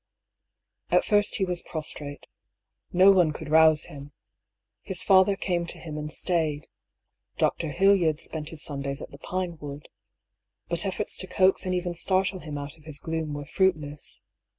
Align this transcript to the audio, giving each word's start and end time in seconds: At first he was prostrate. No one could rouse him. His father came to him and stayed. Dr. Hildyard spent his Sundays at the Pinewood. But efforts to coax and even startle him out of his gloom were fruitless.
At 0.89 1.05
first 1.05 1.35
he 1.35 1.45
was 1.45 1.61
prostrate. 1.61 2.25
No 2.91 3.11
one 3.11 3.31
could 3.33 3.49
rouse 3.51 3.83
him. 3.83 4.13
His 4.81 5.03
father 5.03 5.35
came 5.35 5.67
to 5.67 5.77
him 5.77 5.95
and 5.95 6.11
stayed. 6.11 6.65
Dr. 7.37 7.69
Hildyard 7.69 8.19
spent 8.19 8.49
his 8.49 8.63
Sundays 8.63 9.03
at 9.03 9.11
the 9.11 9.19
Pinewood. 9.19 9.89
But 10.69 10.87
efforts 10.87 11.17
to 11.19 11.27
coax 11.27 11.67
and 11.67 11.75
even 11.75 11.93
startle 11.93 12.39
him 12.39 12.57
out 12.57 12.77
of 12.79 12.85
his 12.85 12.99
gloom 12.99 13.33
were 13.35 13.45
fruitless. 13.45 14.23